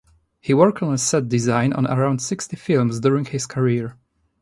He 0.39 0.51
worked 0.55 0.81
on 0.81 0.97
set 0.97 1.29
design 1.29 1.73
on 1.73 1.85
around 1.85 2.23
sixty 2.23 2.55
films 2.55 3.01
during 3.01 3.25
his 3.25 3.45
career. 3.45 3.97